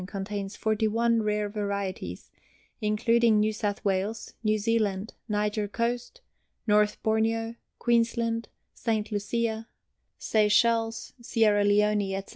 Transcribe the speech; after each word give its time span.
Contains 0.07 0.55
41 0.55 1.21
rare 1.21 1.47
varieties, 1.47 2.31
including 2.81 3.39
New 3.39 3.53
South 3.53 3.85
Wales, 3.85 4.33
New 4.43 4.57
Zealand, 4.57 5.13
Niger 5.29 5.67
Coast, 5.67 6.21
North 6.65 6.97
Borneo, 7.03 7.53
Queensland, 7.77 8.47
St. 8.73 9.11
Lucia, 9.11 9.67
Seychelles, 10.17 11.13
Sierra 11.21 11.63
Leone, 11.63 12.15
etc. 12.15 12.29